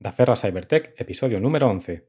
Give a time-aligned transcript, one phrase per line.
[0.00, 2.06] Daferra Cybertech, episodio número 11.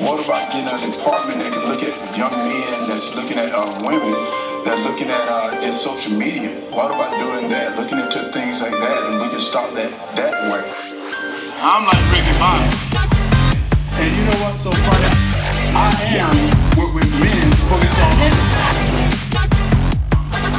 [0.00, 3.68] What about getting a department that can look at young men that's looking at uh,
[3.84, 4.16] women
[4.64, 6.48] that looking at uh, in social media?
[6.72, 7.76] What about doing that?
[7.76, 10.64] Looking into things like that, and we can stop that that way.
[11.60, 12.64] I'm like Ricky Bobby.
[14.00, 15.12] And you know what's so funny?
[15.76, 15.92] I
[16.24, 16.32] am
[16.80, 18.24] what with men focus on.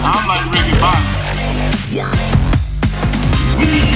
[0.06, 1.18] I'm like Ricky Bobby.
[3.58, 3.90] We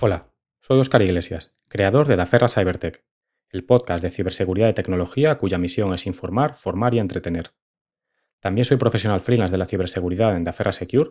[0.00, 3.04] Hola, soy Oscar Iglesias, creador de Daferra Cybertech,
[3.50, 7.52] el podcast de ciberseguridad y tecnología cuya misión es informar, formar y entretener.
[8.40, 11.10] También soy profesional freelance de la ciberseguridad en Daferra Secure,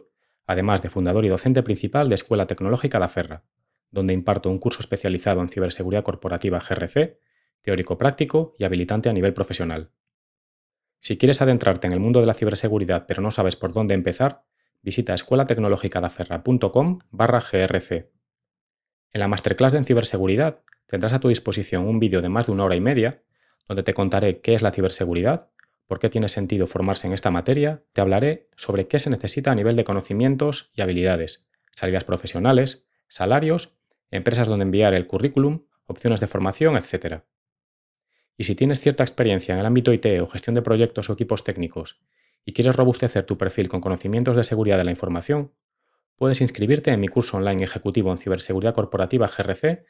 [0.52, 3.44] además de fundador y docente principal de Escuela Tecnológica Daferra,
[3.90, 7.20] donde imparto un curso especializado en ciberseguridad corporativa GRC,
[7.62, 9.92] teórico práctico y habilitante a nivel profesional.
[11.00, 14.44] Si quieres adentrarte en el mundo de la ciberseguridad pero no sabes por dónde empezar,
[14.82, 17.92] visita escuelatecnologicadaferra.com barra grc.
[19.14, 22.66] En la masterclass en ciberseguridad tendrás a tu disposición un vídeo de más de una
[22.66, 23.24] hora y media
[23.68, 25.50] donde te contaré qué es la ciberseguridad,
[25.92, 29.56] por qué tiene sentido formarse en esta materia, te hablaré sobre qué se necesita a
[29.56, 33.76] nivel de conocimientos y habilidades, salidas profesionales, salarios,
[34.10, 37.24] empresas donde enviar el currículum, opciones de formación, etc.
[38.38, 41.44] Y si tienes cierta experiencia en el ámbito IT o gestión de proyectos o equipos
[41.44, 42.00] técnicos
[42.46, 45.52] y quieres robustecer tu perfil con conocimientos de seguridad de la información,
[46.16, 49.84] puedes inscribirte en mi curso online ejecutivo en ciberseguridad corporativa GRC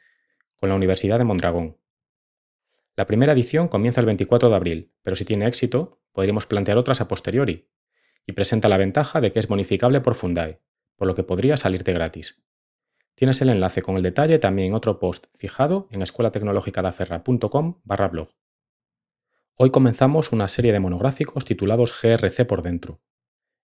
[0.56, 1.76] con la Universidad de Mondragón.
[2.94, 7.00] La primera edición comienza el 24 de abril, pero si tiene éxito, podríamos plantear otras
[7.00, 7.70] a posteriori,
[8.26, 10.60] y presenta la ventaja de que es bonificable por Fundae,
[10.96, 12.44] por lo que podría salirte gratis.
[13.14, 18.28] Tienes el enlace con el detalle también en otro post fijado en escuelatecnologicadaferra.com barra blog.
[19.54, 23.00] Hoy comenzamos una serie de monográficos titulados GRC por dentro,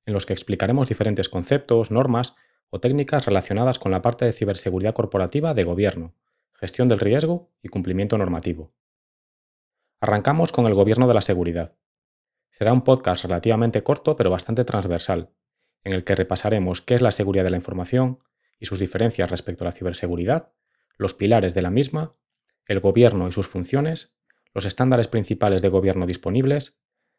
[0.06, 2.34] en los que explicaremos diferentes conceptos, normas
[2.70, 6.14] o técnicas relacionadas con la parte de ciberseguridad corporativa de gobierno,
[6.54, 8.72] gestión del riesgo y cumplimiento normativo.
[10.00, 11.75] Arrancamos con el gobierno de la seguridad.
[12.50, 15.31] Será un podcast relativamente corto pero bastante transversal,
[15.82, 18.19] en el que repasaremos qué es la seguridad de la información
[18.60, 20.53] y sus diferencias respecto a la ciberseguridad,
[20.98, 22.14] los pilares de la misma,
[22.66, 24.14] el gobierno y sus funciones,
[24.54, 26.78] los estándares principales de gobierno disponibles,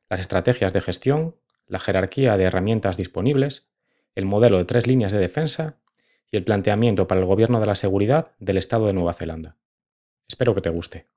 [0.09, 1.35] las estrategias de gestión,
[1.67, 3.69] la jerarquía de herramientas disponibles,
[4.15, 5.81] el modelo de tres líneas de defensa
[6.31, 9.57] y el planteamiento para el gobierno de la seguridad del Estado de Nueva Zelanda.
[10.29, 11.09] Espero que te guste.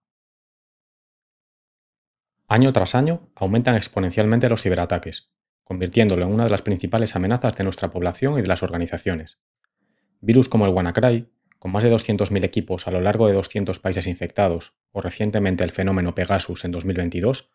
[2.52, 5.32] Año tras año aumentan exponencialmente los ciberataques,
[5.64, 9.38] convirtiéndolo en una de las principales amenazas de nuestra población y de las organizaciones.
[10.20, 14.06] Virus como el WannaCry, con más de 200.000 equipos a lo largo de 200 países
[14.06, 17.48] infectados, o recientemente el fenómeno Pegasus en 2022,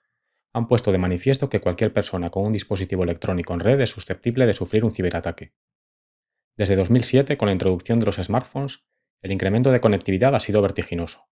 [0.52, 4.48] han puesto de manifiesto que cualquier persona con un dispositivo electrónico en red es susceptible
[4.48, 5.54] de sufrir un ciberataque.
[6.56, 8.80] Desde 2007, con la introducción de los smartphones,
[9.22, 11.30] el incremento de conectividad ha sido vertiginoso.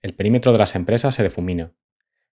[0.00, 1.74] El perímetro de las empresas se difumina,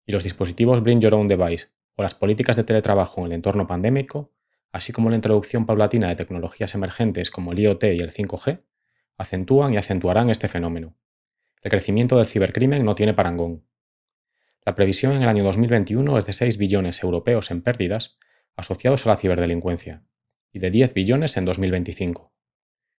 [0.07, 3.67] y los dispositivos Bring Your Own Device o las políticas de teletrabajo en el entorno
[3.67, 4.33] pandémico,
[4.71, 8.63] así como la introducción paulatina de tecnologías emergentes como el IoT y el 5G,
[9.17, 10.95] acentúan y acentuarán este fenómeno.
[11.61, 13.65] El crecimiento del cibercrimen no tiene parangón.
[14.65, 18.17] La previsión en el año 2021 es de 6 billones europeos en pérdidas
[18.55, 20.03] asociados a la ciberdelincuencia
[20.51, 22.33] y de 10 billones en 2025.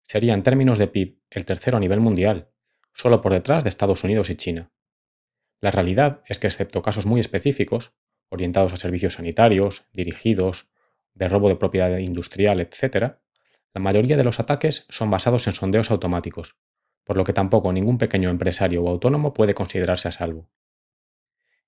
[0.01, 2.49] Sería en términos de PIB el tercero a nivel mundial,
[2.93, 4.71] solo por detrás de Estados Unidos y China.
[5.59, 7.93] La realidad es que, excepto casos muy específicos,
[8.29, 10.69] orientados a servicios sanitarios, dirigidos,
[11.13, 13.15] de robo de propiedad industrial, etc.,
[13.73, 16.57] la mayoría de los ataques son basados en sondeos automáticos,
[17.03, 20.49] por lo que tampoco ningún pequeño empresario o autónomo puede considerarse a salvo.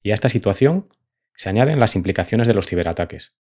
[0.02, 0.88] Y a esta situación
[1.36, 3.36] se añaden las implicaciones de los ciberataques.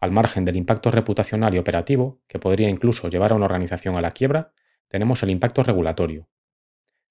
[0.00, 4.00] Al margen del impacto reputacional y operativo, que podría incluso llevar a una organización a
[4.00, 4.52] la quiebra,
[4.88, 6.28] tenemos el impacto regulatorio.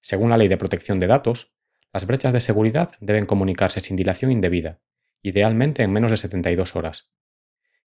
[0.00, 1.52] Según la Ley de Protección de Datos,
[1.92, 4.80] las brechas de seguridad deben comunicarse sin dilación indebida,
[5.22, 7.10] idealmente en menos de 72 horas.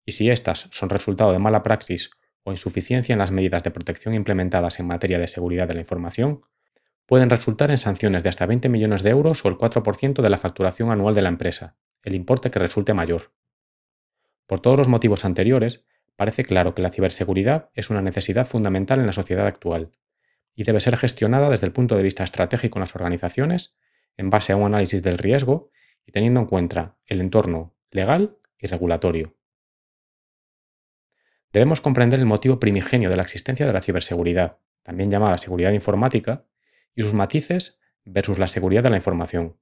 [0.06, 2.12] Y si éstas son resultado de mala praxis
[2.44, 6.42] o insuficiencia en las medidas de protección implementadas en materia de seguridad de la información,
[7.06, 10.38] pueden resultar en sanciones de hasta 20 millones de euros o el 4% de la
[10.38, 13.34] facturación anual de la empresa, el importe que resulte mayor.
[14.48, 19.06] Por todos los motivos anteriores, parece claro que la ciberseguridad es una necesidad fundamental en
[19.06, 19.92] la sociedad actual
[20.56, 23.76] y debe ser gestionada desde el punto de vista estratégico en las organizaciones
[24.18, 25.72] en base a un análisis del riesgo
[26.06, 29.36] y teniendo en cuenta el entorno legal y regulatorio.
[31.52, 36.46] debemos comprender el motivo primigenio de la existencia de la ciberseguridad, también llamada seguridad informática,
[36.96, 39.58] y sus matices versus la seguridad de la información.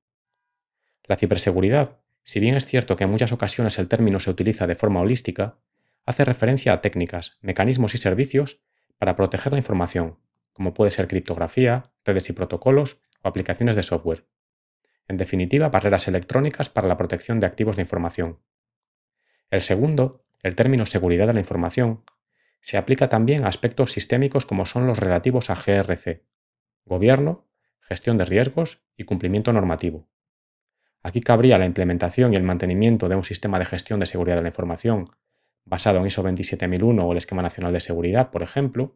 [1.06, 4.75] La ciberseguridad, si bien es cierto que en muchas ocasiones el término se utiliza de
[4.75, 5.57] forma holística,
[6.06, 8.62] hace referencia a técnicas, mecanismos y servicios
[8.98, 10.19] para proteger la información,
[10.54, 14.25] como puede ser criptografía, redes y protocolos o aplicaciones de software.
[15.09, 18.39] En definitiva, barreras electrónicas para la protección de activos de información.
[19.50, 22.03] El segundo, el término seguridad de la información,
[22.61, 26.25] se aplica también a aspectos sistémicos como son los relativos a GRC,
[26.85, 27.47] gobierno,
[27.79, 30.07] gestión de riesgos y cumplimiento normativo.
[31.01, 34.44] Aquí cabría la implementación y el mantenimiento de un sistema de gestión de seguridad de
[34.44, 35.09] la información
[35.65, 38.95] basado en ISO 27001 o el Esquema Nacional de Seguridad, por ejemplo,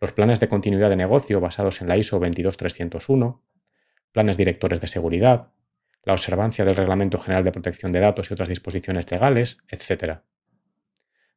[0.00, 3.42] los planes de continuidad de negocio basados en la ISO 22301,
[4.12, 5.52] planes directores de seguridad,
[6.04, 10.20] la observancia del Reglamento General de Protección de Datos y otras disposiciones legales, etc.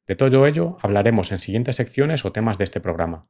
[0.07, 3.27] De todo ello hablaremos en siguientes secciones o temas de este programa.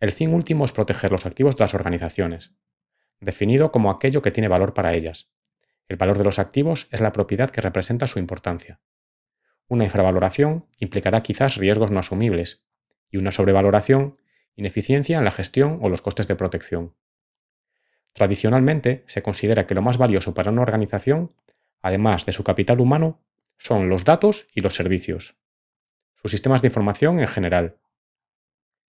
[0.00, 2.54] El fin último es proteger los activos de las organizaciones,
[3.20, 5.32] definido como aquello que tiene valor para ellas.
[5.88, 8.80] El valor de los activos es la propiedad que representa su importancia.
[9.66, 12.66] Una infravaloración implicará quizás riesgos no asumibles
[13.10, 14.18] y una sobrevaloración
[14.54, 16.94] ineficiencia en la gestión o los costes de protección.
[18.18, 21.32] Tradicionalmente se considera que lo más valioso para una organización,
[21.80, 23.20] además de su capital humano,
[23.58, 25.36] son los datos y los servicios,
[26.16, 27.76] sus sistemas de información en general.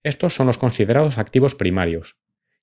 [0.01, 2.17] Estos son los considerados activos primarios,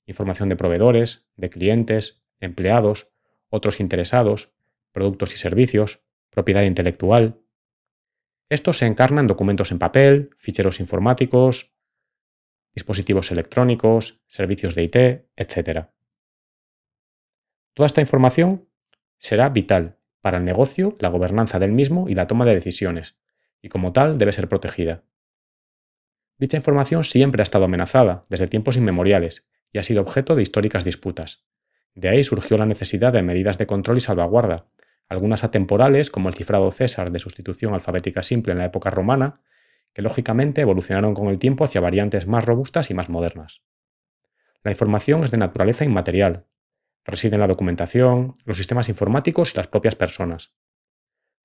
[0.07, 3.13] información de proveedores, de clientes, empleados,
[3.49, 4.53] otros interesados,
[4.91, 7.39] productos y servicios, propiedad intelectual.
[8.49, 11.73] Estos se encarnan en documentos en papel, ficheros informáticos,
[12.75, 14.97] dispositivos electrónicos, servicios de IT,
[15.37, 15.95] etc.
[17.76, 18.70] Toda esta información
[19.19, 23.19] será vital para el negocio, la gobernanza del mismo y la toma de decisiones,
[23.61, 25.02] y como tal debe ser protegida.
[26.38, 30.84] Dicha información siempre ha estado amenazada, desde tiempos inmemoriales, y ha sido objeto de históricas
[30.84, 31.44] disputas.
[31.94, 34.70] De ahí surgió la necesidad de medidas de control y salvaguarda,
[35.06, 39.43] algunas atemporales, como el cifrado César de sustitución alfabética simple en la época romana,
[39.93, 43.61] que lógicamente evolucionaron con el tiempo hacia variantes más robustas y más modernas.
[44.64, 46.46] La información es de naturaleza inmaterial,
[47.06, 50.55] reside en la documentación, los sistemas informáticos y las propias personas.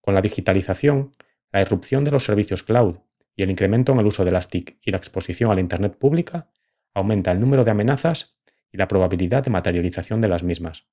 [0.02, 1.14] Con la digitalización,
[1.52, 3.00] la irrupción de los servicios cloud
[3.36, 5.98] y el incremento en el uso de las TIC y la exposición a la Internet
[5.98, 6.50] pública,
[6.94, 8.38] aumenta el número de amenazas
[8.72, 10.88] y la probabilidad de materialización de las mismas.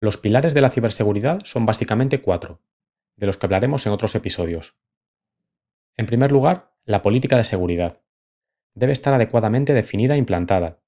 [0.00, 2.62] Los pilares de la ciberseguridad son básicamente cuatro,
[3.16, 4.76] de los que hablaremos en otros episodios.
[5.96, 8.02] En primer lugar, la política de seguridad.
[8.74, 10.79] Debe estar adecuadamente definida e implantada,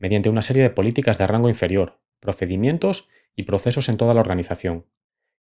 [0.00, 4.86] mediante una serie de políticas de rango inferior, procedimientos y procesos en toda la organización,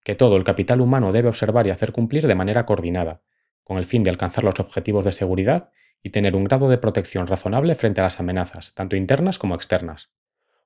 [0.05, 3.23] que todo el capital humano debe observar y hacer cumplir de manera coordinada,
[3.65, 5.71] con el fin de alcanzar los objetivos de seguridad
[6.03, 10.11] y tener un grado de protección razonable frente a las amenazas, tanto internas como externas.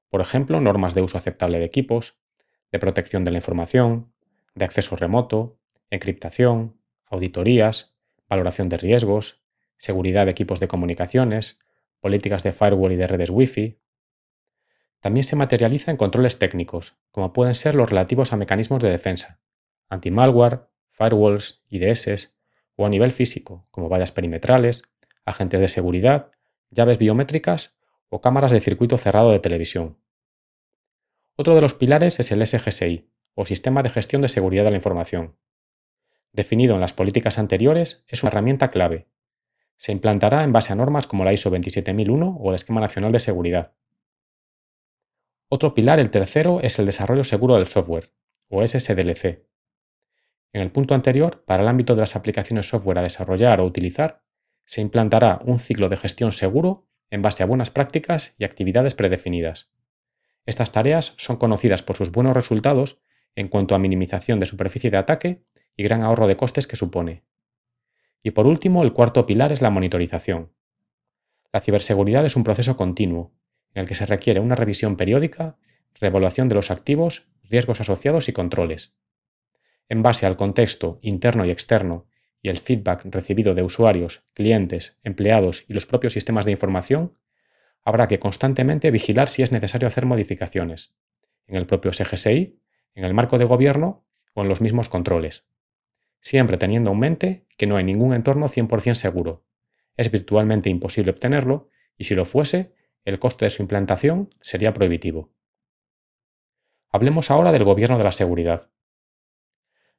[0.09, 2.19] Por ejemplo, normas de uso aceptable de equipos,
[2.71, 4.13] de protección de la información,
[4.55, 5.59] de acceso remoto,
[5.91, 7.95] encriptación, auditorías,
[8.29, 9.43] valoración de riesgos,
[9.79, 11.59] seguridad de equipos de comunicaciones,
[12.01, 13.79] políticas de firewall y de redes Wi-Fi.
[15.03, 19.41] También se materializa en controles técnicos, como pueden ser los relativos a mecanismos de defensa,
[19.89, 22.39] anti-malware, firewalls, IDS,
[22.77, 24.85] o a nivel físico, como vallas perimetrales,
[25.25, 26.31] agentes de seguridad,
[26.71, 27.75] llaves biométricas
[28.11, 29.99] o cámaras de circuito cerrado de televisión.
[31.35, 34.77] Otro de los pilares es el SGSI, o Sistema de Gestión de Seguridad de la
[34.77, 35.37] Información.
[36.33, 39.09] Definido en las políticas anteriores, es una herramienta clave.
[39.79, 43.19] Se implantará en base a normas como la ISO 27001 o el Esquema Nacional de
[43.19, 43.73] Seguridad.
[45.55, 48.11] Otro pilar, el tercero, es el desarrollo seguro del software,
[48.49, 49.45] o SSDLC.
[50.55, 54.23] En el punto anterior, para el ámbito de las aplicaciones software a desarrollar o utilizar,
[54.65, 59.71] se implantará un ciclo de gestión seguro en base a buenas prácticas y actividades predefinidas.
[60.47, 63.03] Estas tareas son conocidas por sus buenos resultados
[63.37, 65.45] en cuanto a minimización de superficie de ataque
[65.77, 67.25] y gran ahorro de costes que supone.
[68.23, 70.51] Y por último, el cuarto pilar es la monitorización.
[71.53, 73.35] La ciberseguridad es un proceso continuo,
[73.75, 75.57] en el que se requiere una revisión periódica,
[75.95, 78.95] reevaluación de los activos, riesgos asociados y controles.
[79.89, 82.07] En base al contexto interno y externo
[82.41, 87.17] y el feedback recibido de usuarios, clientes, empleados y los propios sistemas de información,
[87.85, 90.95] habrá que constantemente vigilar si es necesario hacer modificaciones,
[91.47, 92.59] en el propio SGSI,
[92.95, 95.47] en el marco de gobierno o en los mismos controles.
[96.21, 99.45] Siempre teniendo en mente que no hay ningún entorno 100% seguro.
[99.97, 105.31] Es virtualmente imposible obtenerlo y si lo fuese, el coste de su implantación sería prohibitivo.
[106.91, 108.69] Hablemos ahora del gobierno de la seguridad.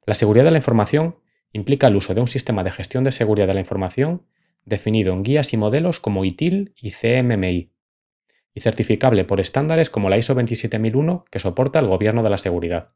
[0.06, 1.16] La seguridad de la información
[1.52, 4.26] implica el uso de un sistema de gestión de seguridad de la información
[4.64, 7.70] definido en guías y modelos como ITIL y CMMI,
[8.54, 12.88] y certificable por estándares como la ISO 27001 que soporta el Gobierno de la Seguridad.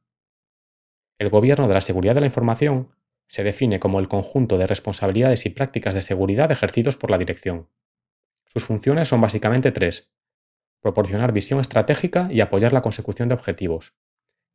[1.19, 2.89] El Gobierno de la Seguridad de la Información
[3.27, 7.69] se define como el conjunto de responsabilidades y prácticas de seguridad ejercidos por la Dirección.
[8.49, 10.11] Sus funciones son básicamente tres.
[10.81, 13.95] Proporcionar visión estratégica y apoyar la consecución de objetivos.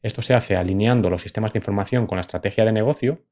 [0.02, 3.26] Esto se hace alineando los sistemas de información con la estrategia de negocio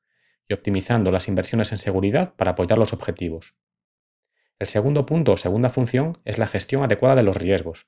[0.48, 3.56] y optimizando las inversiones en seguridad para apoyar los objetivos.
[4.60, 7.88] El segundo punto o segunda función es la gestión adecuada de los riesgos,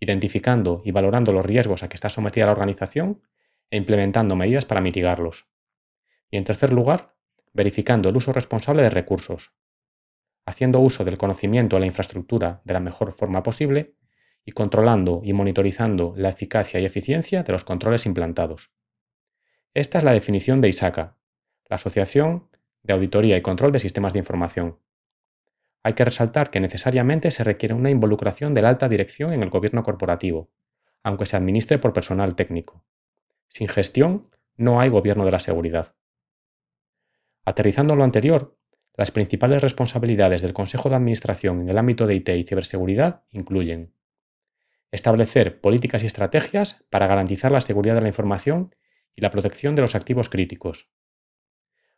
[0.00, 3.22] identificando y valorando los riesgos a que está sometida la organización
[3.70, 5.46] e implementando medidas para mitigarlos.
[6.30, 7.14] Y en tercer lugar,
[7.52, 9.52] verificando el uso responsable de recursos,
[10.44, 13.94] haciendo uso del conocimiento de la infraestructura de la mejor forma posible
[14.44, 18.74] y controlando y monitorizando la eficacia y eficiencia de los controles implantados.
[19.74, 21.16] Esta es la definición de ISACA,
[21.68, 22.48] la Asociación
[22.82, 24.78] de Auditoría y Control de Sistemas de Información.
[25.84, 29.50] Hay que resaltar que necesariamente se requiere una involucración de la alta dirección en el
[29.50, 30.50] gobierno corporativo,
[31.02, 32.84] aunque se administre por personal técnico.
[33.48, 35.94] Sin gestión, no hay gobierno de la seguridad.
[37.44, 38.56] Aterrizando lo anterior,
[38.94, 43.94] las principales responsabilidades del Consejo de Administración en el ámbito de IT y ciberseguridad incluyen
[44.90, 48.74] establecer políticas y estrategias para garantizar la seguridad de la información
[49.14, 50.90] y la protección de los activos críticos,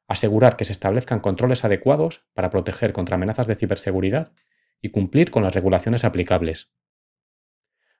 [0.06, 4.32] asegurar que se establezcan controles adecuados para proteger contra amenazas de ciberseguridad
[4.80, 6.72] y cumplir con las regulaciones aplicables.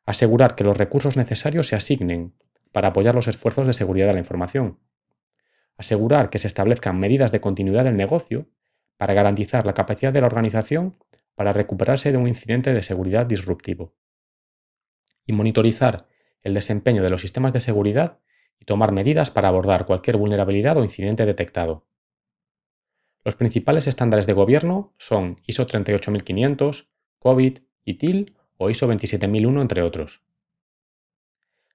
[0.06, 2.36] Asegurar que los recursos necesarios se asignen
[2.72, 4.80] para apoyar los esfuerzos de seguridad de la información.
[5.78, 8.50] Asegurar que se establezcan medidas de continuidad del negocio
[8.96, 10.96] para garantizar la capacidad de la organización
[11.34, 13.94] para recuperarse de un incidente de seguridad disruptivo.
[15.26, 16.06] Y monitorizar
[16.42, 18.20] el desempeño de los sistemas de seguridad
[18.60, 21.86] y tomar medidas para abordar cualquier vulnerabilidad o incidente detectado.
[23.24, 30.22] Los principales estándares de gobierno son ISO 38500, COVID, ITIL o ISO 27001, entre otros.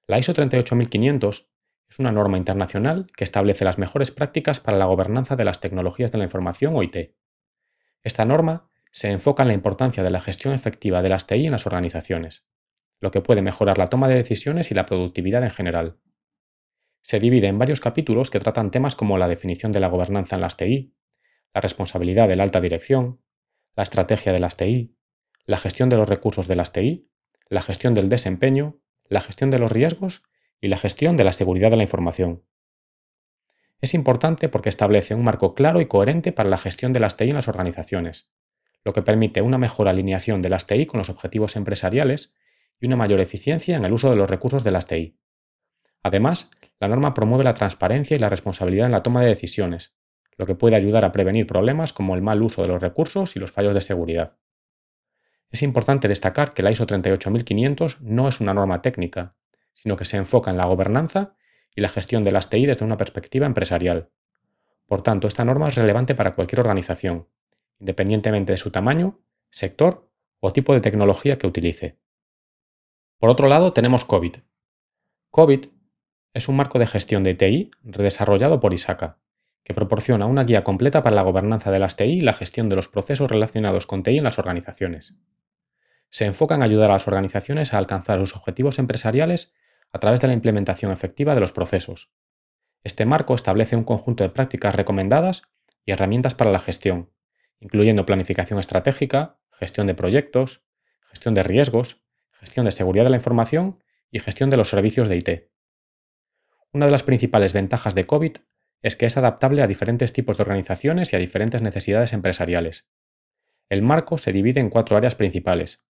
[0.06, 1.49] La ISO 38500
[1.90, 6.12] es una norma internacional que establece las mejores prácticas para la gobernanza de las tecnologías
[6.12, 7.16] de la información o IT.
[8.02, 11.52] Esta norma se enfoca en la importancia de la gestión efectiva de las TI en
[11.52, 12.46] las organizaciones,
[13.00, 15.98] lo que puede mejorar la toma de decisiones y la productividad en general.
[17.02, 20.42] Se divide en varios capítulos que tratan temas como la definición de la gobernanza en
[20.42, 20.94] las TI,
[21.52, 23.20] la responsabilidad de la alta dirección,
[23.74, 24.96] la estrategia de las TI,
[25.44, 27.10] la gestión de los recursos de las TI,
[27.48, 30.22] la gestión del desempeño, la gestión de los riesgos
[30.60, 32.42] y la gestión de la seguridad de la información.
[33.80, 37.30] Es importante porque establece un marco claro y coherente para la gestión de las TI
[37.30, 38.30] en las organizaciones,
[38.84, 42.34] lo que permite una mejor alineación de las TI con los objetivos empresariales
[42.78, 45.18] y una mayor eficiencia en el uso de los recursos de las TI.
[46.02, 49.94] Además, la norma promueve la transparencia y la responsabilidad en la toma de decisiones,
[50.36, 53.38] lo que puede ayudar a prevenir problemas como el mal uso de los recursos y
[53.38, 54.38] los fallos de seguridad.
[55.50, 59.34] Es importante destacar que la ISO 38500 no es una norma técnica,
[59.82, 61.36] sino que se enfoca en la gobernanza
[61.74, 64.10] y la gestión de las TI desde una perspectiva empresarial.
[64.86, 67.28] Por tanto, esta norma es relevante para cualquier organización,
[67.78, 69.20] independientemente de su tamaño,
[69.50, 70.10] sector
[70.40, 71.98] o tipo de tecnología que utilice.
[73.18, 74.36] Por otro lado, tenemos COVID.
[75.30, 75.66] COVID
[76.34, 79.18] es un marco de gestión de TI redesarrollado por ISACA,
[79.64, 82.76] que proporciona una guía completa para la gobernanza de las TI y la gestión de
[82.76, 85.14] los procesos relacionados con TI en las organizaciones.
[86.10, 89.54] Se enfoca en ayudar a las organizaciones a alcanzar sus objetivos empresariales
[89.92, 92.10] a través de la implementación efectiva de los procesos.
[92.82, 95.42] Este marco establece un conjunto de prácticas recomendadas
[95.84, 97.10] y herramientas para la gestión,
[97.58, 100.62] incluyendo planificación estratégica, gestión de proyectos,
[101.02, 105.16] gestión de riesgos, gestión de seguridad de la información y gestión de los servicios de
[105.16, 105.50] IT.
[106.72, 108.32] Una de las principales ventajas de COVID
[108.82, 112.88] es que es adaptable a diferentes tipos de organizaciones y a diferentes necesidades empresariales.
[113.68, 115.84] El marco se divide en cuatro áreas principales.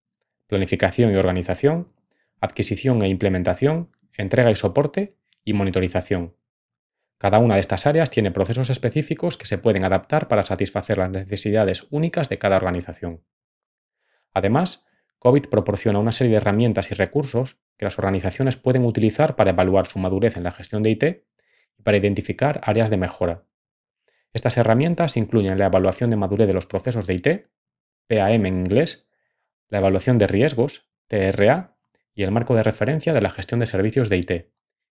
[0.48, 1.92] Planificación y organización,
[2.40, 6.36] adquisición e implementación, entrega y soporte y monitorización.
[7.18, 11.10] Cada una de estas áreas tiene procesos específicos que se pueden adaptar para satisfacer las
[11.10, 13.22] necesidades únicas de cada organización.
[14.32, 14.86] Además,
[15.18, 19.86] COVID proporciona una serie de herramientas y recursos que las organizaciones pueden utilizar para evaluar
[19.86, 21.04] su madurez en la gestión de IT
[21.84, 23.44] para identificar áreas de mejora.
[24.32, 27.28] Estas herramientas incluyen la evaluación de madurez de los procesos de IT,
[28.06, 29.08] PAM en inglés,
[29.68, 31.76] la evaluación de riesgos, TRA,
[32.14, 34.32] y el marco de referencia de la gestión de servicios de IT,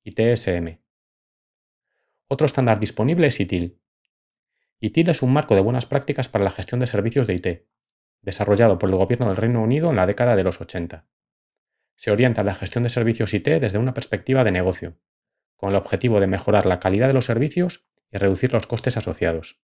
[0.03, 0.79] ITSM.
[2.27, 3.81] Otro estándar disponible es ITIL.
[4.79, 7.47] ITIL es un marco de buenas prácticas para la gestión de servicios de IT,
[8.21, 11.07] desarrollado por el Gobierno del Reino Unido en la década de los 80.
[11.95, 14.99] Se orienta a la gestión de servicios IT desde una perspectiva de negocio,
[15.55, 19.61] con el objetivo de mejorar la calidad de los servicios y reducir los costes asociados.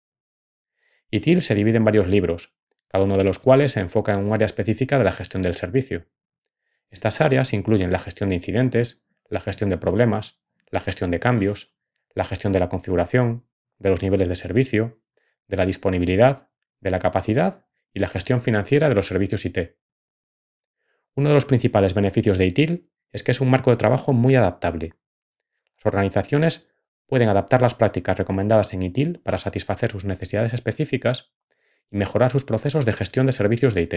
[1.12, 2.54] ITIL se divide en varios libros,
[2.88, 5.56] cada uno de los cuales se enfoca en un área específica de la gestión del
[5.56, 6.06] servicio.
[6.90, 10.42] Estas áreas incluyen la gestión de incidentes, la gestión de problemas,
[10.72, 11.76] la gestión de cambios,
[12.14, 15.02] la gestión de la configuración, de los niveles de servicio,
[15.48, 19.78] de la disponibilidad, de la capacidad y la gestión financiera de los servicios IT.
[21.16, 24.36] Uno de los principales beneficios de ITIL es que es un marco de trabajo muy
[24.36, 24.94] adaptable.
[25.78, 26.70] Las organizaciones
[27.08, 31.34] pueden adaptar las prácticas recomendadas en ITIL para satisfacer sus necesidades específicas
[31.90, 33.96] y mejorar sus procesos de gestión de servicios de IT.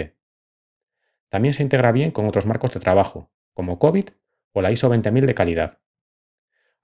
[1.32, 4.04] También se integra bien con otros marcos de trabajo, como COVID
[4.52, 5.78] o la ISO 20000 de calidad.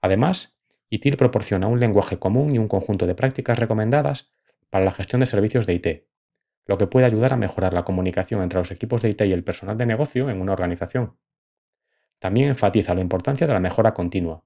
[0.01, 0.57] Además,
[0.89, 4.31] ITIL proporciona un lenguaje común y un conjunto de prácticas recomendadas
[4.71, 5.87] para la gestión de servicios de IT,
[6.65, 9.43] lo que puede ayudar a mejorar la comunicación entre los equipos de IT y el
[9.43, 11.19] personal de negocio en una organización.
[12.17, 14.45] También enfatiza la importancia de la mejora continua,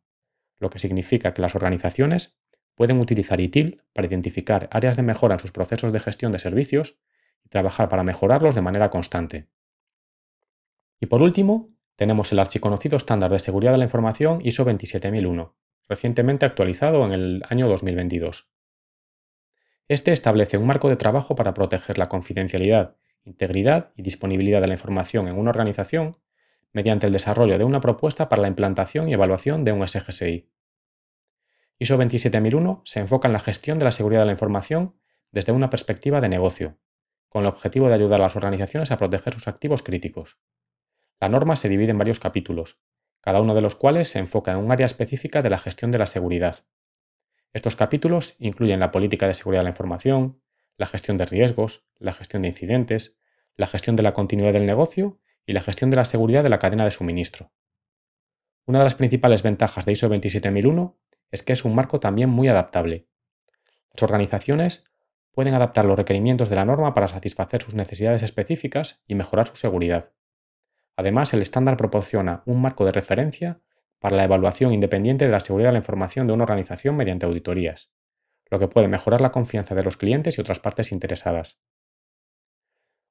[0.59, 2.37] lo que significa que las organizaciones
[2.75, 6.97] pueden utilizar ITIL para identificar áreas de mejora en sus procesos de gestión de servicios
[7.45, 9.47] y trabajar para mejorarlos de manera constante.
[11.03, 15.53] Y por último, tenemos el archiconocido estándar de seguridad de la información ISO 27001,
[15.89, 18.49] recientemente actualizado en el año 2022.
[19.89, 22.95] Este establece un marco de trabajo para proteger la confidencialidad,
[23.25, 26.15] integridad y disponibilidad de la información en una organización
[26.71, 30.49] mediante el desarrollo de una propuesta para la implantación y evaluación de un SGSI.
[31.79, 34.95] ISO 27001 se enfoca en la gestión de la seguridad de la información
[35.33, 36.77] desde una perspectiva de negocio,
[37.27, 40.37] con el objetivo de ayudar a las organizaciones a proteger sus activos críticos.
[41.23, 42.79] La norma se divide en varios capítulos,
[43.21, 45.97] cada uno de los cuales se enfoca en un área específica de la gestión de
[45.97, 46.65] la seguridad.
[47.53, 50.41] Estos capítulos incluyen la política de seguridad de la información,
[50.75, 53.15] la gestión de riesgos, la gestión de incidentes,
[53.55, 56.59] la gestión de la continuidad del negocio y la gestión de la seguridad de la
[56.59, 57.53] cadena de suministro.
[58.65, 60.99] Una de las principales ventajas de ISO 27001
[61.31, 63.07] es que es un marco también muy adaptable.
[63.93, 64.83] Las organizaciones
[65.31, 69.55] pueden adaptar los requerimientos de la norma para satisfacer sus necesidades específicas y mejorar su
[69.55, 70.11] seguridad.
[70.95, 73.61] Además, el estándar proporciona un marco de referencia
[73.99, 77.91] para la evaluación independiente de la seguridad de la información de una organización mediante auditorías,
[78.49, 81.59] lo que puede mejorar la confianza de los clientes y otras partes interesadas.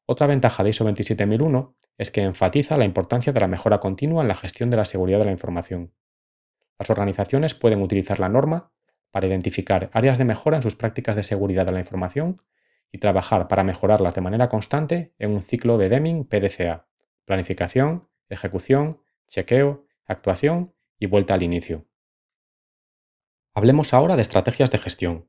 [0.06, 4.28] Otra ventaja de ISO 27001 es que enfatiza la importancia de la mejora continua en
[4.28, 5.94] la gestión de la seguridad de la información.
[6.78, 8.72] Las organizaciones pueden utilizar la norma
[9.10, 12.42] para identificar áreas de mejora en sus prácticas de seguridad de la información
[12.90, 16.86] y trabajar para mejorarlas de manera constante en un ciclo de Deming PDCA,
[17.24, 21.86] planificación, ejecución, chequeo, actuación y vuelta al inicio.
[23.54, 25.28] Hablemos ahora de estrategias de gestión.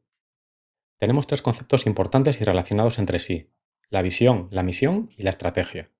[0.97, 3.51] Tenemos tres conceptos importantes y relacionados entre sí,
[3.89, 5.91] la visión, la misión y la estrategia.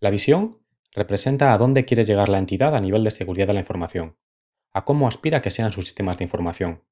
[0.00, 3.60] La visión representa a dónde quiere llegar la entidad a nivel de seguridad de la
[3.60, 4.16] información,
[4.72, 6.84] a cómo aspira que sean sus sistemas de información.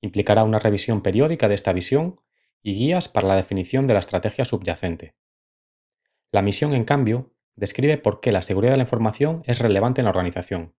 [0.00, 2.16] Implicará una revisión periódica de esta visión
[2.62, 5.16] y guías para la definición de la estrategia subyacente.
[6.30, 10.04] La misión, en cambio, describe por qué la seguridad de la información es relevante en
[10.04, 10.74] la organización.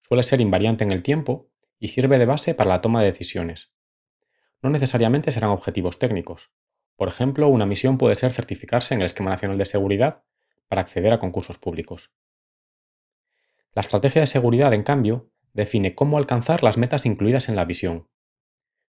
[0.00, 3.72] Suele ser invariante en el tiempo y sirve de base para la toma de decisiones.
[4.62, 6.52] No necesariamente serán objetivos técnicos.
[6.96, 10.22] Por ejemplo, una misión puede ser certificarse en el Esquema Nacional de Seguridad
[10.68, 12.12] para acceder a concursos públicos.
[13.72, 18.08] La estrategia de seguridad, en cambio, define cómo alcanzar las metas incluidas en la visión.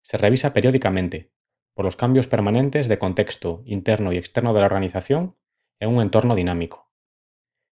[0.03, 1.31] Se revisa periódicamente,
[1.73, 5.35] por los cambios permanentes de contexto interno y externo de la organización
[5.81, 6.89] en un entorno dinámico.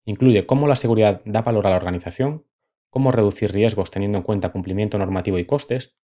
[0.06, 2.46] Incluye cómo la seguridad da valor a la organización,
[2.88, 5.98] cómo reducir riesgos teniendo en cuenta cumplimiento normativo y costes,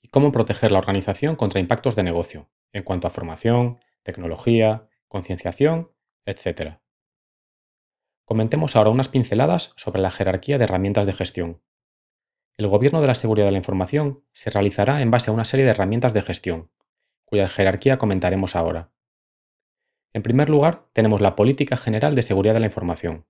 [0.00, 5.90] y cómo proteger la organización contra impactos de negocio, en cuanto a formación, tecnología, concienciación,
[6.24, 6.78] etc.
[8.24, 11.62] Comentemos ahora unas pinceladas sobre la jerarquía de herramientas de gestión.
[12.56, 15.64] El gobierno de la seguridad de la información se realizará en base a una serie
[15.64, 16.70] de herramientas de gestión,
[17.24, 18.92] cuya jerarquía comentaremos ahora.
[20.12, 23.26] En primer lugar, tenemos la Política General de Seguridad de la Información,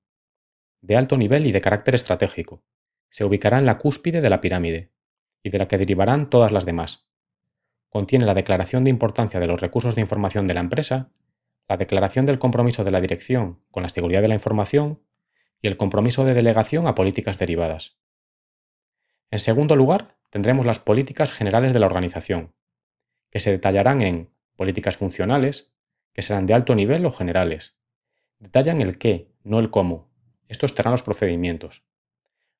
[0.80, 2.62] de alto nivel y de carácter estratégico.
[3.10, 4.92] Se ubicará en la cúspide de la pirámide,
[5.42, 7.08] y de la que derivarán todas las demás.
[7.88, 11.10] Contiene la declaración de importancia de los recursos de información de la empresa,
[11.68, 15.02] la declaración del compromiso de la dirección con la seguridad de la información
[15.60, 17.98] y el compromiso de delegación a políticas derivadas.
[19.30, 22.54] En segundo lugar, tendremos las políticas generales de la organización,
[23.30, 25.72] que se detallarán en políticas funcionales,
[26.12, 27.76] que serán de alto nivel o generales.
[28.38, 30.10] Detallan el qué, no el cómo.
[30.48, 31.84] Estos serán los procedimientos.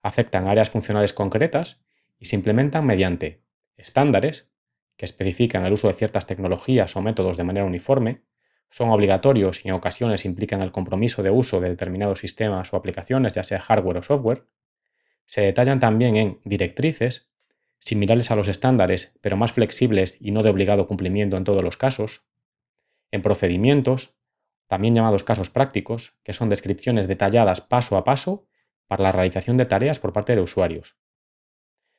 [0.03, 1.81] Afectan áreas funcionales concretas
[2.19, 3.43] y se implementan mediante
[3.77, 4.51] estándares,
[4.97, 8.23] que especifican el uso de ciertas tecnologías o métodos de manera uniforme,
[8.71, 13.35] son obligatorios y en ocasiones implican el compromiso de uso de determinados sistemas o aplicaciones,
[13.35, 14.45] ya sea hardware o software.
[15.27, 17.31] Se detallan también en directrices,
[17.81, 21.77] similares a los estándares, pero más flexibles y no de obligado cumplimiento en todos los
[21.77, 22.29] casos,
[23.11, 24.17] en procedimientos,
[24.67, 28.47] también llamados casos prácticos, que son descripciones detalladas paso a paso
[28.87, 30.99] para la realización de tareas por parte de usuarios.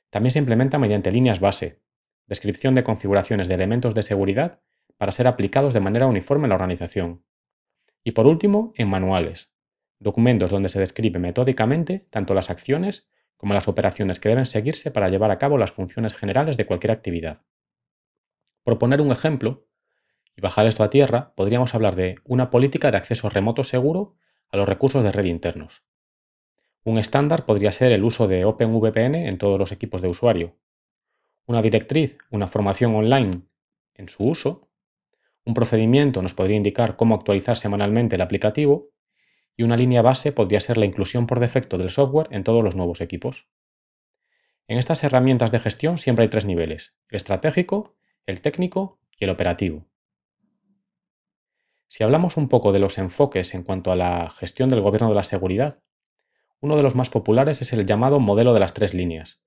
[0.10, 1.82] También se implementa mediante líneas base,
[2.28, 4.62] descripción de configuraciones de elementos de seguridad
[4.98, 7.24] para ser aplicados de manera uniforme en la organización.
[8.04, 9.52] Y por último, en manuales,
[10.00, 15.10] documentos donde se describe metódicamente tanto las acciones como las operaciones que deben seguirse para
[15.10, 17.46] llevar a cabo las funciones generales de cualquier actividad.
[18.64, 19.68] Por poner un ejemplo,
[20.40, 24.16] y bajar esto a tierra, podríamos hablar de una política de acceso remoto seguro
[24.50, 25.84] a los recursos de red internos.
[26.86, 30.56] Un estándar podría ser el uso de OpenVPN en todos los equipos de usuario.
[31.46, 33.42] Una directriz, una formación online
[33.96, 34.70] en su uso.
[35.44, 38.92] Un procedimiento nos podría indicar cómo actualizar semanalmente el aplicativo
[39.58, 42.78] y una línea base podría ser la inclusión por defecto del software en todos los
[42.78, 43.50] nuevos equipos.
[44.70, 49.32] En estas herramientas de gestión siempre hay tres niveles, el estratégico, el técnico y el
[49.32, 49.89] operativo.
[51.90, 55.16] Si hablamos un poco de los enfoques en cuanto a la gestión del gobierno de
[55.16, 55.82] la seguridad,
[56.62, 59.44] uno de los más populares es el llamado modelo de las tres líneas,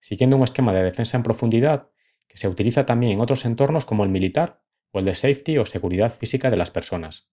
[0.00, 1.88] siguiendo un esquema de defensa en profundidad
[2.26, 4.60] que se utiliza también en otros entornos como el militar
[4.90, 7.30] o el de safety o seguridad física de las personas.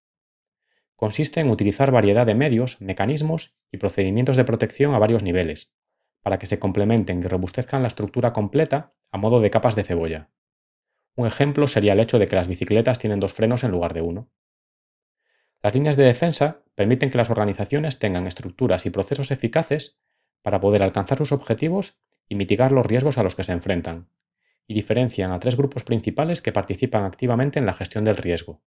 [0.96, 5.74] Consiste en utilizar variedad de medios, mecanismos y procedimientos de protección a varios niveles,
[6.22, 10.30] para que se complementen y robustezcan la estructura completa a modo de capas de cebolla.
[11.16, 14.02] Un ejemplo sería el hecho de que las bicicletas tienen dos frenos en lugar de
[14.02, 14.30] uno.
[15.64, 19.98] Las líneas de defensa permiten que las organizaciones tengan estructuras y procesos eficaces
[20.42, 21.98] para poder alcanzar sus objetivos
[22.28, 24.10] y mitigar los riesgos a los que se enfrentan,
[24.68, 28.62] y diferencian a tres grupos principales que participan activamente en la gestión del riesgo.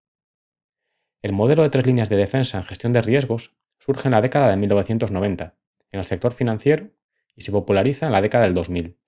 [1.20, 4.50] El modelo de tres líneas de defensa en gestión de riesgos surge en la década
[4.50, 5.56] de 1990,
[5.92, 6.90] en el sector financiero,
[7.34, 8.98] y se populariza en la década del 2000,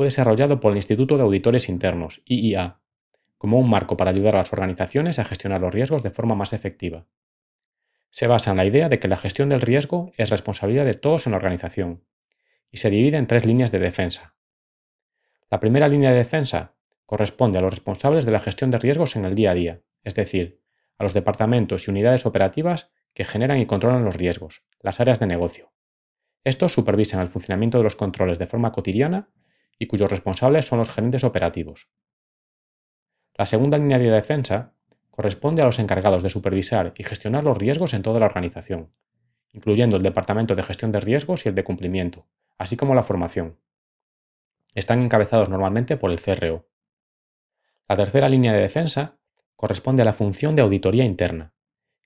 [0.00, 2.80] fue desarrollado por el Instituto de Auditores Internos, IIA,
[3.36, 6.54] como un marco para ayudar a las organizaciones a gestionar los riesgos de forma más
[6.54, 7.06] efectiva.
[8.10, 11.26] Se basa en la idea de que la gestión del riesgo es responsabilidad de todos
[11.26, 12.02] en la organización,
[12.70, 14.36] y se divide en tres líneas de defensa.
[15.50, 19.26] La primera línea de defensa corresponde a los responsables de la gestión de riesgos en
[19.26, 20.62] el día a día, es decir,
[20.96, 25.26] a los departamentos y unidades operativas que generan y controlan los riesgos, las áreas de
[25.26, 25.74] negocio.
[26.42, 29.28] Estos supervisan el funcionamiento de los controles de forma cotidiana
[29.80, 31.88] y cuyos responsables son los gerentes operativos.
[33.34, 34.74] La segunda línea de defensa
[35.10, 38.92] corresponde a los encargados de supervisar y gestionar los riesgos en toda la organización,
[39.52, 42.26] incluyendo el Departamento de Gestión de Riesgos y el de Cumplimiento,
[42.58, 43.58] así como la formación.
[44.74, 46.68] Están encabezados normalmente por el CRO.
[47.88, 49.18] La tercera línea de defensa
[49.56, 51.54] corresponde a la función de auditoría interna,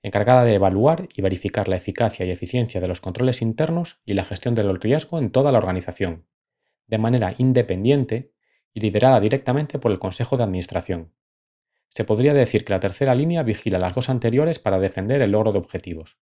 [0.01, 4.23] encargada de evaluar y verificar la eficacia y eficiencia de los controles internos y la
[4.23, 6.25] gestión del riesgo en toda la organización,
[6.87, 8.33] de manera independiente
[8.73, 11.13] y liderada directamente por el Consejo de Administración.
[11.89, 15.53] Se podría decir que la tercera línea vigila las dos anteriores para defender el logro
[15.53, 16.17] de objetivos.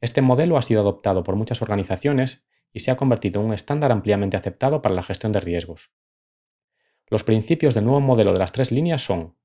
[0.00, 3.90] Este modelo ha sido adoptado por muchas organizaciones y se ha convertido en un estándar
[3.90, 5.90] ampliamente aceptado para la gestión de riesgos.
[7.08, 9.36] Los principios del nuevo modelo de las tres líneas son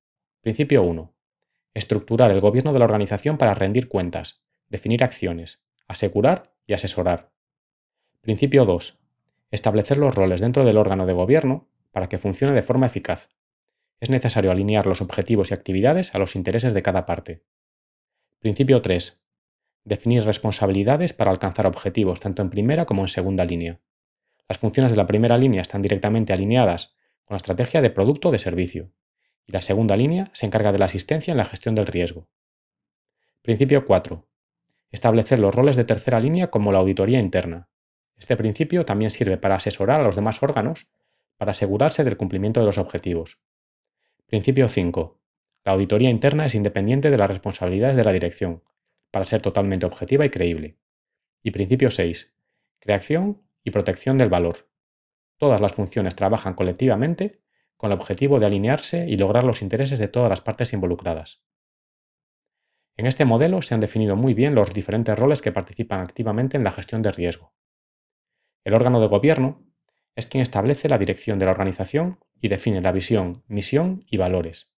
[0.41, 1.15] Principio 1.
[1.73, 7.31] Estructurar el gobierno de la organización para rendir cuentas, definir acciones, asegurar y asesorar.
[8.19, 9.02] Principio 2
[9.53, 13.29] establecer los roles dentro del órgano de gobierno para que funcione de forma eficaz.
[13.99, 17.43] Es necesario alinear los objetivos y actividades a los intereses de cada parte.
[18.39, 19.23] Principio 3.
[19.85, 23.79] Definir responsabilidades para alcanzar objetivos tanto en primera como en segunda línea.
[24.49, 28.31] Las funciones de la primera línea están directamente alineadas con la estrategia de producto o
[28.31, 28.91] de servicio,
[29.45, 32.27] y la segunda línea se encarga de la asistencia en la gestión del riesgo.
[33.43, 34.27] Principio 4.
[34.89, 37.69] Establecer los roles de tercera línea como la auditoría interna,
[38.23, 40.87] este principio también sirve para asesorar a los demás órganos
[41.37, 43.39] para asegurarse del cumplimiento de los objetivos.
[44.27, 45.19] Principio 5.
[45.65, 48.63] La auditoría interna es independiente de las responsabilidades de la dirección,
[49.11, 50.77] para ser totalmente objetiva y creíble.
[51.41, 52.33] Y principio 6.
[52.79, 54.69] Creación y protección del valor.
[55.37, 57.41] Todas las funciones trabajan colectivamente
[57.75, 61.43] con el objetivo de alinearse y lograr los intereses de todas las partes involucradas.
[62.95, 66.63] En este modelo se han definido muy bien los diferentes roles que participan activamente en
[66.63, 67.53] la gestión de riesgo.
[68.63, 69.61] El órgano de gobierno
[70.15, 74.73] es quien establece la dirección de la organización y define la visión, misión y valores.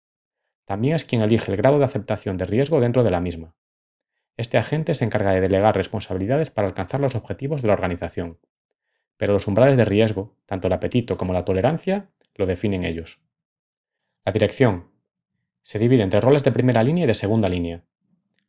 [0.66, 3.56] También es quien elige el grado de aceptación de riesgo dentro de la misma.
[4.38, 8.40] Este agente se encarga de delegar responsabilidades para alcanzar los objetivos de la organización.
[9.18, 13.22] Pero los umbrales de riesgo, tanto el apetito como la tolerancia, lo definen ellos.
[14.26, 14.92] La dirección
[15.64, 17.86] se divide entre roles de primera línea y de segunda línea.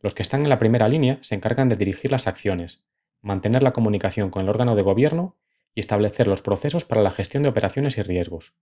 [0.01, 2.85] Los que están en la primera línea se encargan de dirigir las acciones,
[3.27, 5.37] mantener la comunicación con el órgano de gobierno
[5.75, 8.55] y establecer los procesos para la gestión de operaciones y riesgos.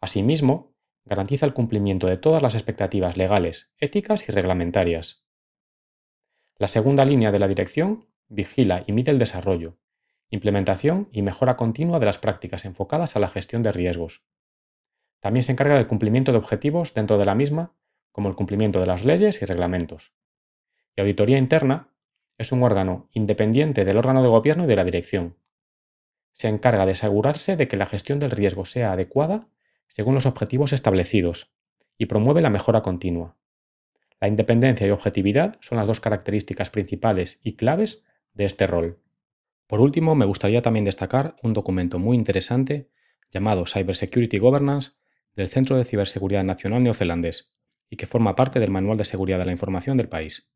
[0.00, 0.72] Asimismo,
[1.04, 5.26] garantiza el cumplimiento de todas las expectativas legales, éticas y reglamentarias.
[6.58, 9.78] La segunda línea de la dirección vigila y mide el desarrollo,
[10.30, 14.22] implementación y mejora continua de las prácticas enfocadas a la gestión de riesgos.
[15.18, 17.74] También se encarga del cumplimiento de objetivos dentro de la misma,
[18.12, 20.12] como el cumplimiento de las leyes y reglamentos.
[20.94, 21.91] Y auditoría interna
[22.42, 25.36] es un órgano independiente del órgano de gobierno y de la dirección.
[26.32, 29.48] Se encarga de asegurarse de que la gestión del riesgo sea adecuada
[29.88, 31.52] según los objetivos establecidos
[31.98, 33.36] y promueve la mejora continua.
[34.20, 38.98] La independencia y objetividad son las dos características principales y claves de este rol.
[39.66, 42.88] Por último, me gustaría también destacar un documento muy interesante
[43.30, 44.92] llamado Cybersecurity Governance
[45.34, 47.54] del Centro de Ciberseguridad Nacional Neozelandés
[47.88, 50.52] y que forma parte del Manual de Seguridad de la Información del país.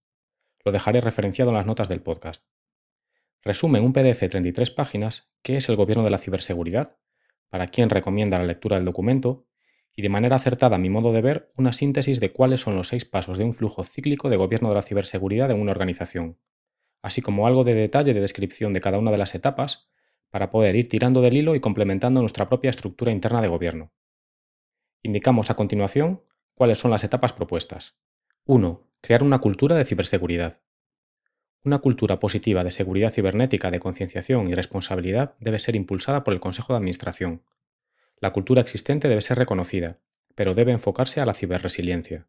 [0.66, 2.44] Lo dejaré referenciado en las notas del podcast.
[3.44, 6.96] Resume en un PDF de 33 páginas qué es el gobierno de la ciberseguridad,
[7.50, 9.46] para quien recomienda la lectura del documento,
[9.94, 12.88] y de manera acertada, a mi modo de ver, una síntesis de cuáles son los
[12.88, 16.40] seis pasos de un flujo cíclico de gobierno de la ciberseguridad en una organización,
[17.00, 19.88] así como algo de detalle de descripción de cada una de las etapas
[20.30, 23.92] para poder ir tirando del hilo y complementando nuestra propia estructura interna de gobierno.
[25.04, 26.24] Indicamos a continuación
[26.54, 28.00] cuáles son las etapas propuestas.
[28.46, 28.85] 1.
[29.06, 30.58] Crear una cultura de ciberseguridad.
[31.62, 36.40] Una cultura positiva de seguridad cibernética, de concienciación y responsabilidad debe ser impulsada por el
[36.40, 37.44] Consejo de Administración.
[38.18, 40.00] La cultura existente debe ser reconocida,
[40.34, 42.26] pero debe enfocarse a la ciberresiliencia.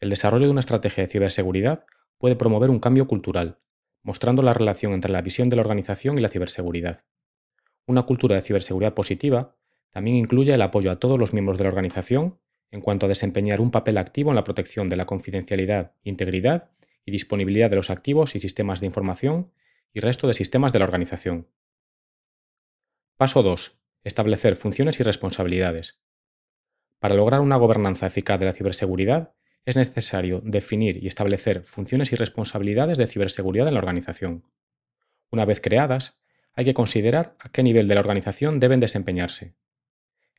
[0.00, 1.84] El desarrollo de una estrategia de ciberseguridad
[2.16, 3.58] puede promover un cambio cultural,
[4.02, 7.04] mostrando la relación entre la visión de la organización y la ciberseguridad.
[7.84, 9.56] Una cultura de ciberseguridad positiva
[9.90, 12.38] también incluye el apoyo a todos los miembros de la organización
[12.70, 16.70] en cuanto a desempeñar un papel activo en la protección de la confidencialidad, integridad
[17.04, 19.52] y disponibilidad de los activos y sistemas de información
[19.92, 21.48] y resto de sistemas de la organización.
[23.16, 23.82] Paso 2.
[24.02, 26.02] Establecer funciones y responsabilidades.
[26.98, 32.16] Para lograr una gobernanza eficaz de la ciberseguridad, es necesario definir y establecer funciones y
[32.16, 34.42] responsabilidades de ciberseguridad en la organización.
[35.30, 36.18] Una vez creadas,
[36.54, 39.54] hay que considerar a qué nivel de la organización deben desempeñarse,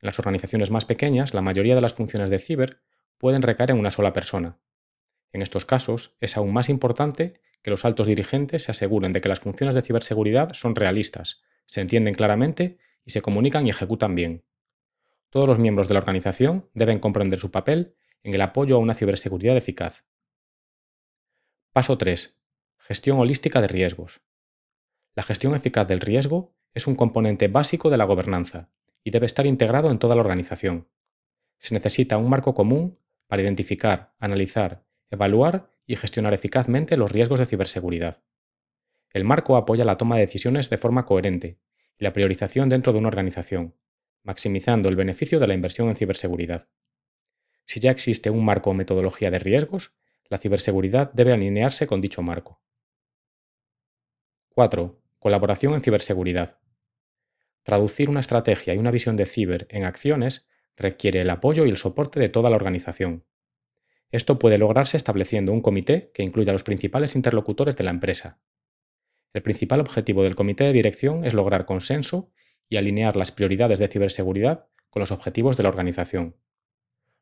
[0.06, 2.80] en las organizaciones más pequeñas, la mayoría de las funciones de ciber
[3.18, 4.60] pueden recaer en una sola persona.
[5.32, 9.28] En estos casos, es aún más importante que los altos dirigentes se aseguren de que
[9.28, 14.44] las funciones de ciberseguridad son realistas, se entienden claramente y se comunican y ejecutan bien.
[15.30, 18.94] Todos los miembros de la organización deben comprender su papel en el apoyo a una
[18.94, 20.04] ciberseguridad eficaz.
[21.72, 22.38] Paso 3.
[22.78, 24.20] Gestión holística de riesgos.
[25.16, 28.70] La gestión eficaz del riesgo es un componente básico de la gobernanza
[29.06, 30.88] y debe estar integrado en toda la organización.
[31.60, 37.46] Se necesita un marco común para identificar, analizar, evaluar y gestionar eficazmente los riesgos de
[37.46, 38.24] ciberseguridad.
[39.12, 41.60] El marco apoya la toma de decisiones de forma coherente
[41.96, 43.76] y la priorización dentro de una organización,
[44.24, 46.66] maximizando el beneficio de la inversión en ciberseguridad.
[47.64, 49.96] Si ya existe un marco o metodología de riesgos,
[50.28, 52.60] la ciberseguridad debe alinearse con dicho marco.
[54.48, 55.00] 4.
[55.20, 56.58] Colaboración en ciberseguridad.
[57.66, 61.76] Traducir una estrategia y una visión de ciber en acciones requiere el apoyo y el
[61.76, 63.24] soporte de toda la organización.
[64.12, 68.38] Esto puede lograrse estableciendo un comité que incluya a los principales interlocutores de la empresa.
[69.32, 72.30] El principal objetivo del comité de dirección es lograr consenso
[72.68, 76.36] y alinear las prioridades de ciberseguridad con los objetivos de la organización.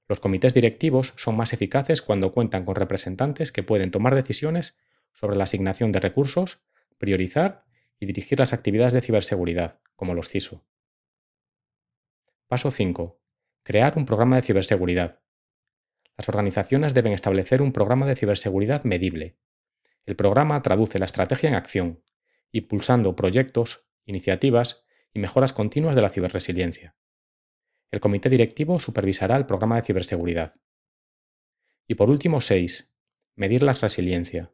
[0.08, 4.76] Los comités directivos son más eficaces cuando cuentan con representantes que pueden tomar decisiones
[5.14, 6.60] sobre la asignación de recursos,
[6.98, 7.63] priorizar
[7.98, 10.64] y dirigir las actividades de ciberseguridad, como los CISO.
[12.46, 13.20] Paso 5.
[13.62, 15.20] Crear un programa de ciberseguridad.
[16.16, 19.38] Las organizaciones deben establecer un programa de ciberseguridad medible.
[20.06, 22.04] El programa traduce la estrategia en acción,
[22.52, 26.96] impulsando proyectos, iniciativas y mejoras continuas de la ciberresiliencia.
[27.90, 30.54] El comité directivo supervisará el programa de ciberseguridad.
[31.86, 32.92] Y por último, 6.
[33.36, 34.52] Medir la resiliencia.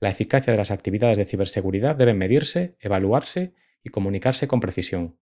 [0.00, 5.18] La eficacia de las actividades de ciberseguridad deben medirse, evaluarse y comunicarse con precisión.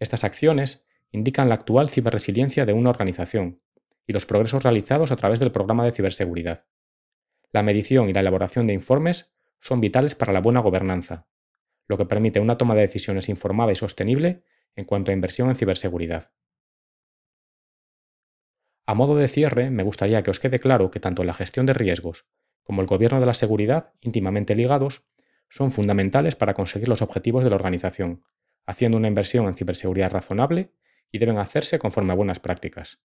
[0.00, 3.62] Estas acciones indican la actual ciberresiliencia de una organización
[4.06, 6.66] y los progresos realizados a través del programa de ciberseguridad.
[7.52, 11.28] La medición y la elaboración de informes son vitales para la buena gobernanza,
[11.86, 14.42] lo que permite una toma de decisiones informada y sostenible
[14.74, 16.32] en cuanto a inversión en ciberseguridad.
[18.86, 21.74] A modo de cierre, me gustaría que os quede claro que tanto la gestión de
[21.74, 22.26] riesgos
[22.64, 25.04] como el gobierno de la seguridad, íntimamente ligados,
[25.48, 28.22] son fundamentales para conseguir los objetivos de la organización,
[28.66, 30.72] haciendo una inversión en ciberseguridad razonable
[31.12, 32.98] y deben hacerse conforme a buenas prácticas.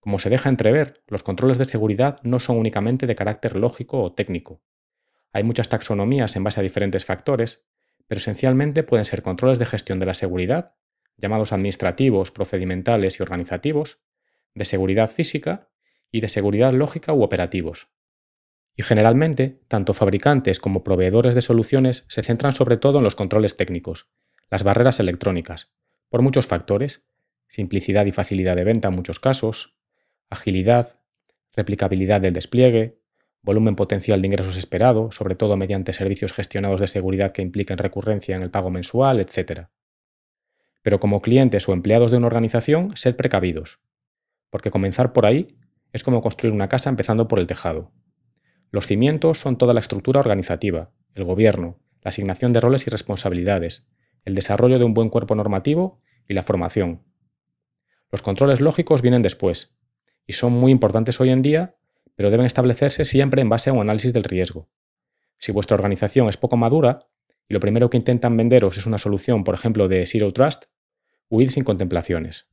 [0.00, 4.12] Como se deja entrever, los controles de seguridad no son únicamente de carácter lógico o
[4.12, 4.62] técnico.
[5.32, 7.64] Hay muchas taxonomías en base a diferentes factores,
[8.06, 10.74] pero esencialmente pueden ser controles de gestión de la seguridad,
[11.16, 14.00] llamados administrativos, procedimentales y organizativos,
[14.54, 15.68] de seguridad física
[16.10, 17.88] y de seguridad lógica u operativos.
[18.76, 23.56] Y generalmente, tanto fabricantes como proveedores de soluciones se centran sobre todo en los controles
[23.56, 24.10] técnicos,
[24.50, 25.72] las barreras electrónicas,
[26.10, 27.06] por muchos factores,
[27.48, 29.78] simplicidad y facilidad de venta en muchos casos,
[30.28, 31.00] agilidad,
[31.54, 33.00] replicabilidad del despliegue,
[33.42, 38.36] volumen potencial de ingresos esperado, sobre todo mediante servicios gestionados de seguridad que impliquen recurrencia
[38.36, 39.68] en el pago mensual, etc.
[40.82, 43.78] Pero como clientes o empleados de una organización, sed precavidos,
[44.50, 45.56] porque comenzar por ahí
[45.92, 47.92] es como construir una casa empezando por el tejado.
[48.70, 53.86] Los cimientos son toda la estructura organizativa, el gobierno, la asignación de roles y responsabilidades,
[54.24, 57.02] el desarrollo de un buen cuerpo normativo y la formación.
[58.10, 59.76] Los controles lógicos vienen después,
[60.26, 61.76] y son muy importantes hoy en día,
[62.14, 64.68] pero deben establecerse siempre en base a un análisis del riesgo.
[65.38, 67.06] Si vuestra organización es poco madura
[67.48, 70.64] y lo primero que intentan venderos es una solución, por ejemplo, de Zero Trust,
[71.28, 72.48] huid sin contemplaciones.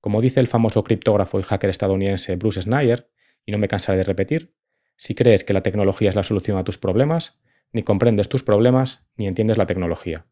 [0.00, 3.10] Como dice el famoso criptógrafo y hacker estadounidense Bruce Snyder,
[3.44, 4.55] y no me cansaré de repetir,
[4.96, 7.38] si crees que la tecnología es la solución a tus problemas,
[7.72, 10.26] ni comprendes tus problemas, ni entiendes la tecnología.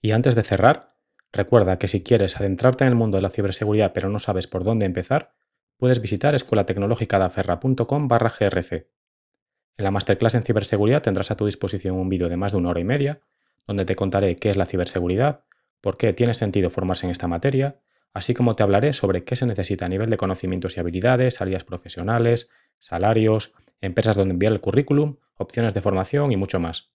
[0.00, 0.96] Y antes de cerrar,
[1.32, 4.64] recuerda que si quieres adentrarte en el mundo de la ciberseguridad pero no sabes por
[4.64, 5.34] dónde empezar,
[5.76, 8.72] puedes visitar escuelatecnologicadaferra.com barra grc.
[8.72, 12.70] En la masterclass en ciberseguridad tendrás a tu disposición un vídeo de más de una
[12.70, 13.20] hora y media,
[13.66, 15.44] donde te contaré qué es la ciberseguridad,
[15.80, 17.80] por qué tiene sentido formarse en esta materia,
[18.12, 21.64] así como te hablaré sobre qué se necesita a nivel de conocimientos y habilidades, salidas
[21.64, 26.92] profesionales, salarios, empresas donde enviar el currículum, opciones de formación y mucho más.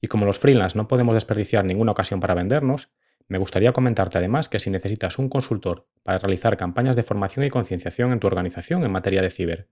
[0.00, 2.90] Y como los freelance no podemos desperdiciar ninguna ocasión para vendernos,
[3.28, 7.50] me gustaría comentarte además que si necesitas un consultor para realizar campañas de formación y
[7.50, 9.68] concienciación en tu organización en materia de ciber,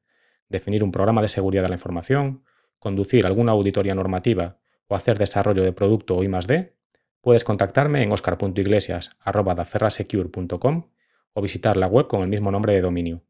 [0.49, 2.45] definir un programa de seguridad de la información,
[2.79, 6.75] conducir alguna auditoría normativa o hacer desarrollo de producto o I+D,
[7.20, 10.90] puedes contactarme en oscar.iglesias.daferrasecure.com
[11.33, 13.22] o visitar la web con el mismo nombre de dominio.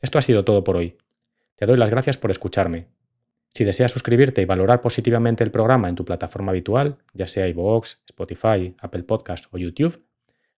[0.00, 0.98] Esto ha sido todo por hoy.
[1.56, 2.88] Te doy las gracias por escucharme.
[3.52, 7.98] Si deseas suscribirte y valorar positivamente el programa en tu plataforma habitual, ya sea iVoox,
[8.06, 10.04] Spotify, Apple Podcast o YouTube,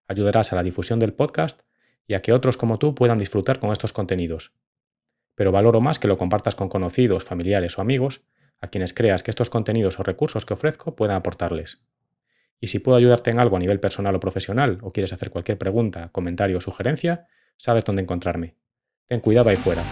[0.07, 1.61] ayudarás a la difusión del podcast
[2.07, 4.53] y a que otros como tú puedan disfrutar con estos contenidos.
[5.35, 8.23] Pero valoro más que lo compartas con conocidos, familiares o amigos
[8.61, 11.81] a quienes creas que estos contenidos o recursos que ofrezco puedan aportarles.
[12.59, 15.57] Y si puedo ayudarte en algo a nivel personal o profesional, o quieres hacer cualquier
[15.57, 18.55] pregunta, comentario o sugerencia, sabes dónde encontrarme.
[19.07, 19.83] Ten cuidado ahí fuera.